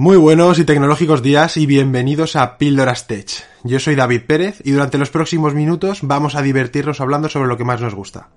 [0.00, 3.44] Muy buenos y tecnológicos días y bienvenidos a Píldoras Tech.
[3.64, 7.56] Yo soy David Pérez y durante los próximos minutos vamos a divertirnos hablando sobre lo
[7.56, 8.28] que más nos gusta.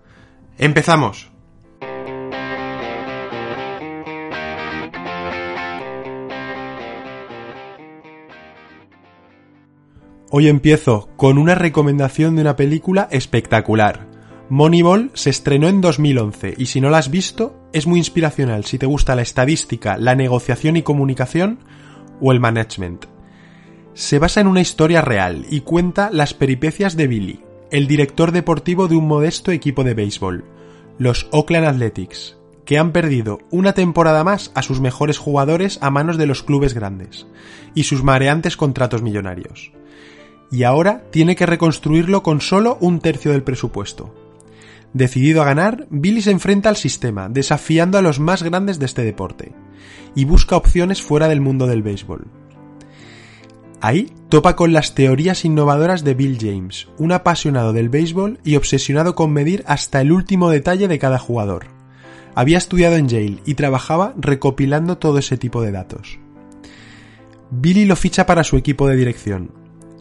[0.58, 1.30] ¡Empezamos!
[10.32, 14.11] Hoy empiezo con una recomendación de una película espectacular.
[14.52, 18.78] Moneyball se estrenó en 2011 y si no la has visto, es muy inspiracional si
[18.78, 21.60] te gusta la estadística, la negociación y comunicación
[22.20, 23.06] o el management.
[23.94, 27.40] Se basa en una historia real y cuenta las peripecias de Billy,
[27.72, 30.44] el director deportivo de un modesto equipo de béisbol,
[30.98, 32.36] los Oakland Athletics,
[32.66, 36.74] que han perdido una temporada más a sus mejores jugadores a manos de los clubes
[36.74, 37.26] grandes
[37.74, 39.72] y sus mareantes contratos millonarios.
[40.52, 44.14] Y ahora tiene que reconstruirlo con solo un tercio del presupuesto,
[44.94, 49.04] Decidido a ganar, Billy se enfrenta al sistema, desafiando a los más grandes de este
[49.04, 49.54] deporte,
[50.16, 52.28] y busca opciones fuera del mundo del béisbol.
[53.80, 59.16] Ahí topa con las teorías innovadoras de Bill James, un apasionado del béisbol y obsesionado
[59.16, 61.68] con medir hasta el último detalle de cada jugador.
[62.36, 66.20] Había estudiado en Yale y trabajaba recopilando todo ese tipo de datos.
[67.50, 69.52] Billy lo ficha para su equipo de dirección,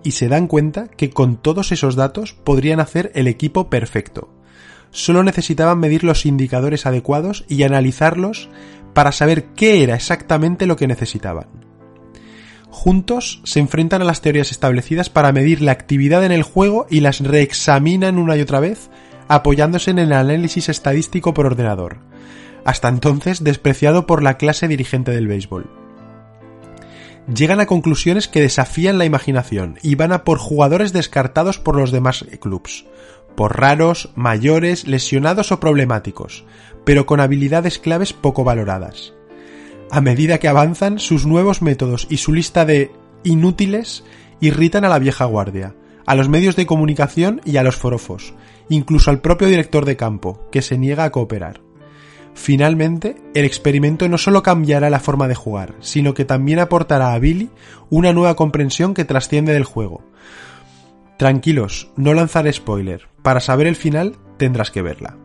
[0.02, 4.28] y se dan cuenta que con todos esos datos podrían hacer el equipo perfecto,
[4.90, 8.48] solo necesitaban medir los indicadores adecuados y analizarlos
[8.92, 11.46] para saber qué era exactamente lo que necesitaban.
[12.70, 17.00] Juntos se enfrentan a las teorías establecidas para medir la actividad en el juego y
[17.00, 18.90] las reexaminan una y otra vez,
[19.28, 21.98] apoyándose en el análisis estadístico por ordenador,
[22.64, 25.68] hasta entonces despreciado por la clase dirigente del béisbol.
[27.32, 31.92] Llegan a conclusiones que desafían la imaginación y van a por jugadores descartados por los
[31.92, 32.86] demás clubs,
[33.40, 36.44] por raros, mayores, lesionados o problemáticos,
[36.84, 39.14] pero con habilidades claves poco valoradas.
[39.90, 42.92] A medida que avanzan, sus nuevos métodos y su lista de
[43.24, 44.04] inútiles
[44.42, 45.74] irritan a la vieja guardia,
[46.04, 48.34] a los medios de comunicación y a los forofos,
[48.68, 51.62] incluso al propio director de campo, que se niega a cooperar.
[52.34, 57.18] Finalmente, el experimento no solo cambiará la forma de jugar, sino que también aportará a
[57.18, 57.48] Billy
[57.88, 60.02] una nueva comprensión que trasciende del juego,
[61.20, 63.06] Tranquilos, no lanzaré spoiler.
[63.22, 65.18] Para saber el final tendrás que verla.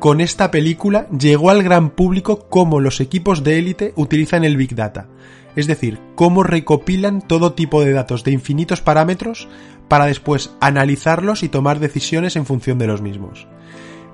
[0.00, 4.74] Con esta película llegó al gran público cómo los equipos de élite utilizan el Big
[4.74, 5.08] Data,
[5.56, 9.48] es decir, cómo recopilan todo tipo de datos de infinitos parámetros
[9.88, 13.46] para después analizarlos y tomar decisiones en función de los mismos.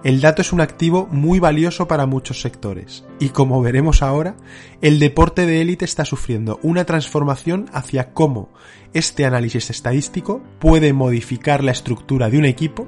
[0.04, 4.36] El dato es un activo muy valioso para muchos sectores, y como veremos ahora,
[4.82, 8.50] el deporte de élite está sufriendo una transformación hacia cómo
[8.92, 12.86] este análisis estadístico puede modificar la estructura de un equipo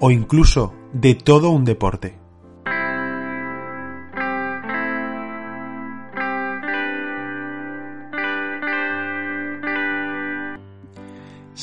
[0.00, 2.18] o incluso de todo un deporte.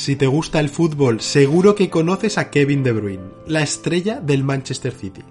[0.05, 4.43] Si te gusta el fútbol, seguro que conoces a Kevin De Bruyne, la estrella del
[4.43, 5.23] Manchester City.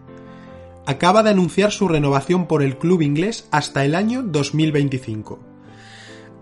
[0.84, 5.38] Acaba de anunciar su renovación por el club inglés hasta el año 2025.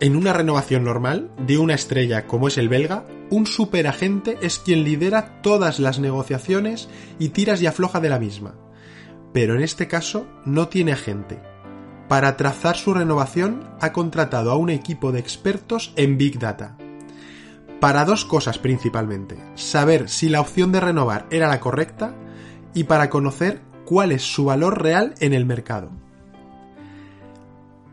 [0.00, 4.82] En una renovación normal, de una estrella como es el belga, un superagente es quien
[4.82, 6.88] lidera todas las negociaciones
[7.18, 8.54] y tiras y afloja de la misma.
[9.34, 11.38] Pero en este caso no tiene agente.
[12.08, 16.78] Para trazar su renovación ha contratado a un equipo de expertos en Big Data,
[17.82, 19.36] para dos cosas principalmente.
[19.56, 22.14] Saber si la opción de renovar era la correcta
[22.74, 25.90] y para conocer cuál es su valor real en el mercado.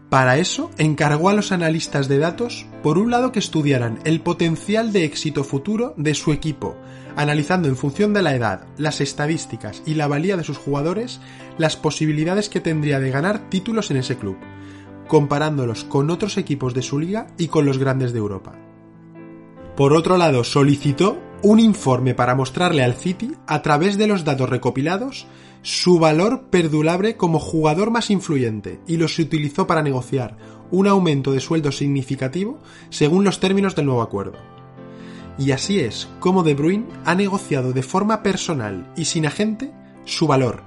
[0.09, 4.93] Para eso encargó a los analistas de datos, por un lado, que estudiaran el potencial
[4.93, 6.75] de éxito futuro de su equipo,
[7.15, 11.19] analizando en función de la edad, las estadísticas y la valía de sus jugadores
[11.57, 14.37] las posibilidades que tendría de ganar títulos en ese club,
[15.07, 18.68] comparándolos con otros equipos de su liga y con los grandes de Europa.
[19.79, 24.49] Por otro lado, solicitó un informe para mostrarle al City, a través de los datos
[24.49, 25.25] recopilados,
[25.61, 30.35] su valor perdurable como jugador más influyente y los utilizó para negociar
[30.69, 32.59] un aumento de sueldo significativo
[32.89, 34.37] según los términos del nuevo acuerdo.
[35.37, 39.71] Y así es como De Bruyne ha negociado de forma personal y sin agente
[40.03, 40.63] su valor,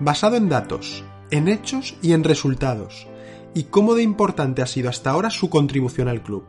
[0.00, 3.06] basado en datos, en hechos y en resultados,
[3.54, 6.44] y cómo de importante ha sido hasta ahora su contribución al club,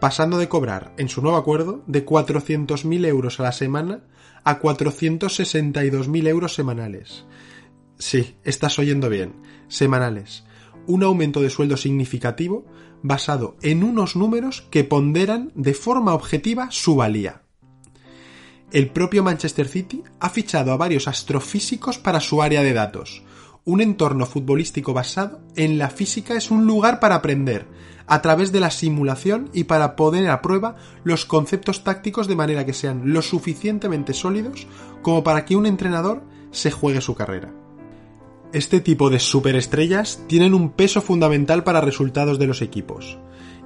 [0.00, 4.04] pasando de cobrar, en su nuevo acuerdo, de 400.000 euros a la semana
[4.44, 7.26] a 462.000 euros semanales.
[7.98, 9.34] Sí, estás oyendo bien,
[9.68, 10.44] semanales.
[10.86, 12.64] Un aumento de sueldo significativo
[13.02, 17.42] basado en unos números que ponderan de forma objetiva su valía.
[18.72, 23.22] El propio Manchester City ha fichado a varios astrofísicos para su área de datos,
[23.64, 27.66] un entorno futbolístico basado en la física es un lugar para aprender,
[28.06, 32.66] a través de la simulación y para poner a prueba los conceptos tácticos de manera
[32.66, 34.66] que sean lo suficientemente sólidos
[35.02, 37.52] como para que un entrenador se juegue su carrera.
[38.52, 43.18] Este tipo de superestrellas tienen un peso fundamental para resultados de los equipos,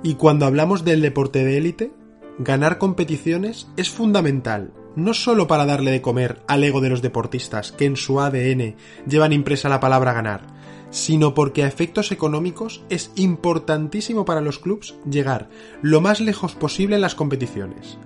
[0.03, 1.93] y cuando hablamos del deporte de élite,
[2.39, 7.73] ganar competiciones es fundamental, no solo para darle de comer al ego de los deportistas
[7.73, 8.77] que en su ADN
[9.07, 10.47] llevan impresa la palabra ganar,
[10.91, 15.49] sino porque a efectos económicos es importantísimo para los clubes llegar
[15.83, 17.99] lo más lejos posible en las competiciones.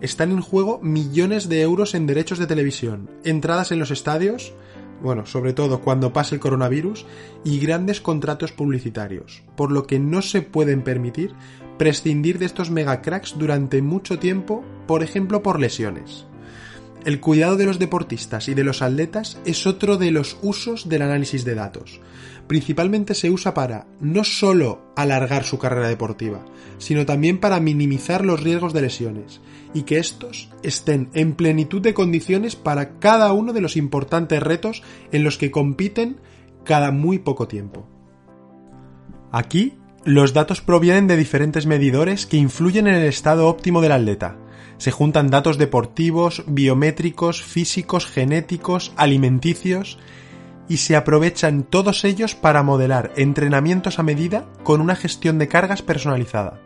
[0.00, 4.54] Están en juego millones de euros en derechos de televisión, entradas en los estadios,
[5.02, 7.06] bueno, sobre todo cuando pase el coronavirus,
[7.44, 11.34] y grandes contratos publicitarios, por lo que no se pueden permitir
[11.78, 16.26] prescindir de estos megacracks durante mucho tiempo, por ejemplo por lesiones.
[17.04, 21.00] El cuidado de los deportistas y de los atletas es otro de los usos del
[21.00, 21.98] análisis de datos.
[22.46, 26.44] Principalmente se usa para no solo alargar su carrera deportiva,
[26.76, 29.40] sino también para minimizar los riesgos de lesiones
[29.72, 34.82] y que estos estén en plenitud de condiciones para cada uno de los importantes retos
[35.10, 36.20] en los que compiten
[36.64, 37.88] cada muy poco tiempo.
[39.32, 44.36] Aquí los datos provienen de diferentes medidores que influyen en el estado óptimo del atleta.
[44.78, 49.98] Se juntan datos deportivos, biométricos, físicos, genéticos, alimenticios,
[50.68, 55.82] y se aprovechan todos ellos para modelar entrenamientos a medida con una gestión de cargas
[55.82, 56.60] personalizada,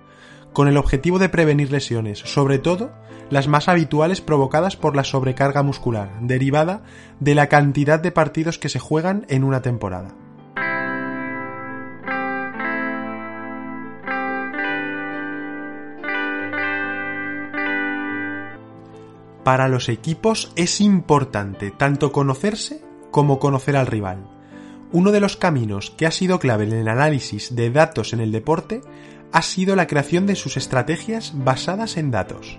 [0.53, 2.93] con el objetivo de prevenir lesiones, sobre todo
[3.31, 6.83] las más habituales provocadas por la sobrecarga muscular, derivada
[7.19, 10.15] de la cantidad de partidos que se juegan en una temporada.
[19.45, 24.27] Para los equipos es importante tanto conocerse como conocer al rival.
[24.91, 28.33] Uno de los caminos que ha sido clave en el análisis de datos en el
[28.33, 28.81] deporte
[29.33, 32.59] ha sido la creación de sus estrategias basadas en datos.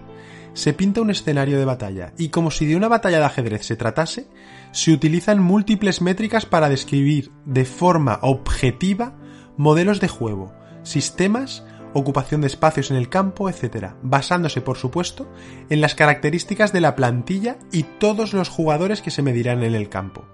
[0.53, 3.75] Se pinta un escenario de batalla y como si de una batalla de ajedrez se
[3.75, 4.27] tratase,
[4.71, 9.15] se utilizan múltiples métricas para describir de forma objetiva
[9.57, 10.53] modelos de juego,
[10.83, 11.63] sistemas
[11.95, 15.31] ocupación de espacios en el campo, etc., basándose, por supuesto,
[15.69, 19.87] en las características de la plantilla y todos los jugadores que se medirán en el
[19.87, 20.25] campo.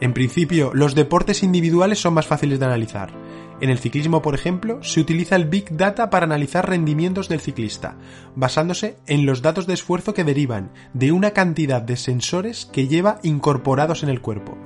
[0.00, 3.12] En principio, los deportes individuales son más fáciles de analizar.
[3.60, 7.96] En el ciclismo, por ejemplo, se utiliza el Big Data para analizar rendimientos del ciclista,
[8.34, 13.20] basándose en los datos de esfuerzo que derivan de una cantidad de sensores que lleva
[13.22, 14.58] incorporados en el cuerpo,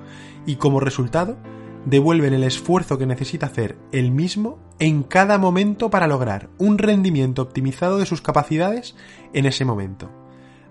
[0.47, 1.37] y como resultado,
[1.85, 7.43] devuelven el esfuerzo que necesita hacer el mismo en cada momento para lograr un rendimiento
[7.43, 8.97] optimizado de sus capacidades
[9.33, 10.11] en ese momento.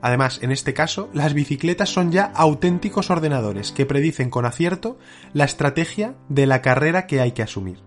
[0.01, 4.99] Además, en este caso, las bicicletas son ya auténticos ordenadores que predicen con acierto
[5.33, 7.79] la estrategia de la carrera que hay que asumir.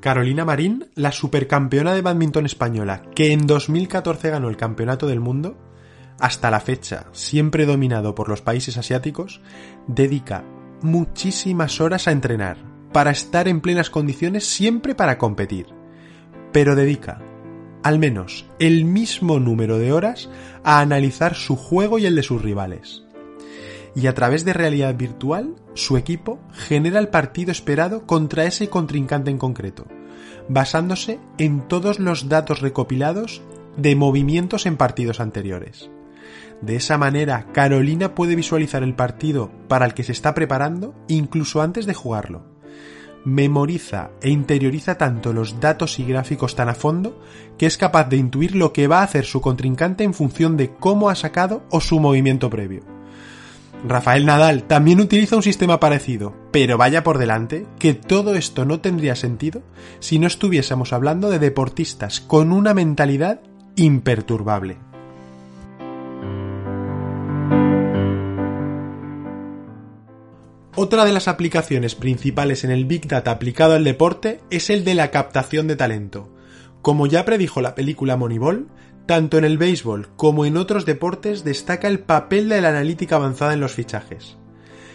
[0.00, 5.56] Carolina Marín, la supercampeona de badminton española, que en 2014 ganó el Campeonato del Mundo,
[6.20, 9.40] hasta la fecha siempre dominado por los países asiáticos,
[9.86, 10.44] dedica
[10.82, 12.58] muchísimas horas a entrenar,
[12.92, 15.66] para estar en plenas condiciones siempre para competir.
[16.52, 17.20] Pero dedica
[17.82, 20.28] al menos el mismo número de horas
[20.64, 23.04] a analizar su juego y el de sus rivales.
[23.94, 29.30] Y a través de realidad virtual, su equipo genera el partido esperado contra ese contrincante
[29.30, 29.86] en concreto,
[30.48, 33.42] basándose en todos los datos recopilados
[33.76, 35.90] de movimientos en partidos anteriores.
[36.60, 41.62] De esa manera, Carolina puede visualizar el partido para el que se está preparando incluso
[41.62, 42.44] antes de jugarlo.
[43.24, 47.20] Memoriza e interioriza tanto los datos y gráficos tan a fondo
[47.58, 50.70] que es capaz de intuir lo que va a hacer su contrincante en función de
[50.70, 52.82] cómo ha sacado o su movimiento previo.
[53.86, 58.80] Rafael Nadal también utiliza un sistema parecido, pero vaya por delante que todo esto no
[58.80, 59.62] tendría sentido
[60.00, 63.40] si no estuviésemos hablando de deportistas con una mentalidad
[63.76, 64.87] imperturbable.
[70.80, 74.94] Otra de las aplicaciones principales en el Big Data aplicado al deporte es el de
[74.94, 76.32] la captación de talento.
[76.82, 78.68] Como ya predijo la película Moneyball,
[79.04, 83.54] tanto en el béisbol como en otros deportes destaca el papel de la analítica avanzada
[83.54, 84.36] en los fichajes.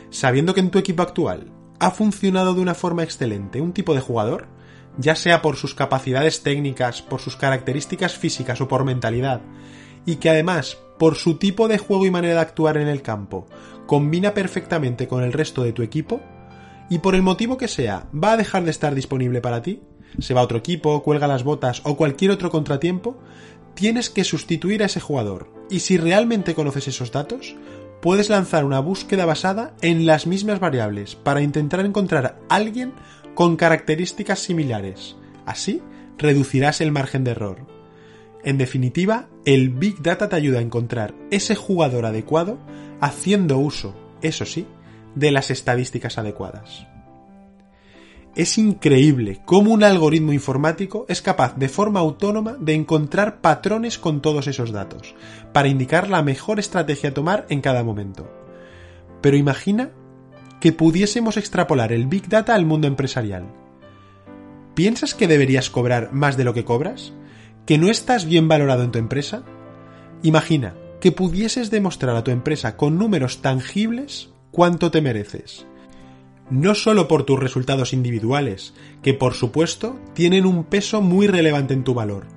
[0.10, 4.00] Sabiendo que en tu equipo actual ha funcionado de una forma excelente un tipo de
[4.00, 4.48] jugador,
[4.98, 9.42] ya sea por sus capacidades técnicas, por sus características físicas o por mentalidad,
[10.06, 13.48] y que además, por su tipo de juego y manera de actuar en el campo,
[13.86, 16.22] combina perfectamente con el resto de tu equipo,
[16.90, 19.82] y por el motivo que sea, va a dejar de estar disponible para ti,
[20.20, 23.18] se va a otro equipo, cuelga las botas o cualquier otro contratiempo,
[23.74, 25.52] tienes que sustituir a ese jugador.
[25.70, 27.56] Y si realmente conoces esos datos,
[28.02, 32.94] puedes lanzar una búsqueda basada en las mismas variables para intentar encontrar a alguien
[33.34, 35.16] con características similares.
[35.46, 35.82] Así,
[36.18, 37.73] reducirás el margen de error.
[38.44, 42.58] En definitiva, el Big Data te ayuda a encontrar ese jugador adecuado
[43.00, 44.66] haciendo uso, eso sí,
[45.16, 46.88] de las estadísticas adecuadas.
[48.36, 54.22] Es increíble cómo un algoritmo informático es capaz de forma autónoma de encontrar patrones con
[54.22, 55.14] todos esos datos,
[55.54, 58.28] para indicar la mejor estrategia a tomar en cada momento.
[59.22, 59.92] Pero imagina
[60.60, 63.46] que pudiésemos extrapolar el Big Data al mundo empresarial.
[64.74, 67.14] ¿Piensas que deberías cobrar más de lo que cobras?
[67.66, 69.44] ¿Que no estás bien valorado en tu empresa?
[70.22, 75.66] Imagina que pudieses demostrar a tu empresa con números tangibles cuánto te mereces
[76.50, 81.84] no solo por tus resultados individuales, que por supuesto tienen un peso muy relevante en
[81.84, 82.28] tu valor,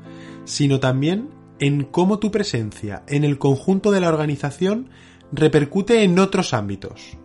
[0.44, 1.28] sino también
[1.58, 4.90] en cómo tu presencia en el conjunto de la organización
[5.32, 7.18] repercute en otros ámbitos.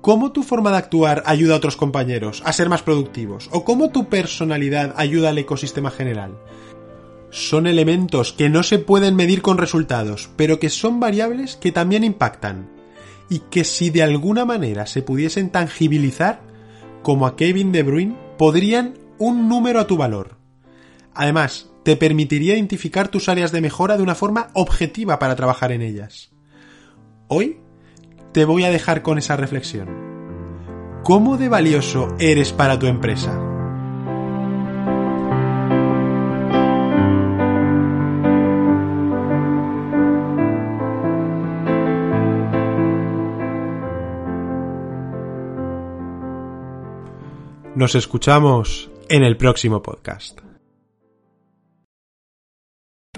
[0.00, 3.48] ¿Cómo tu forma de actuar ayuda a otros compañeros a ser más productivos?
[3.52, 6.36] ¿O cómo tu personalidad ayuda al ecosistema general?
[7.34, 12.04] Son elementos que no se pueden medir con resultados, pero que son variables que también
[12.04, 12.70] impactan
[13.28, 16.42] y que si de alguna manera se pudiesen tangibilizar,
[17.02, 20.36] como a Kevin De Bruyne, podrían un número a tu valor.
[21.12, 25.82] Además, te permitiría identificar tus áreas de mejora de una forma objetiva para trabajar en
[25.82, 26.30] ellas.
[27.26, 27.58] Hoy
[28.30, 29.88] te voy a dejar con esa reflexión.
[31.02, 33.43] ¿Cómo de valioso eres para tu empresa?
[47.84, 50.38] Nos escuchamos en el próximo podcast.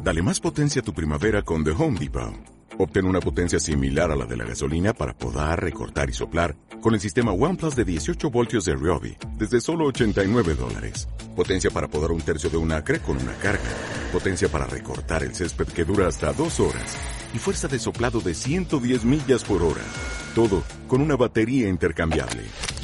[0.03, 2.35] Dale más potencia a tu primavera con The Home Depot.
[2.77, 6.95] Obtén una potencia similar a la de la gasolina para podar, recortar y soplar con
[6.95, 11.07] el sistema OnePlus de 18 voltios de Ryobi desde solo 89 dólares.
[11.37, 13.71] Potencia para podar un tercio de un acre con una carga.
[14.13, 16.97] Potencia para recortar el césped que dura hasta dos horas.
[17.33, 19.85] Y fuerza de soplado de 110 millas por hora.
[20.35, 22.43] Todo con una batería intercambiable.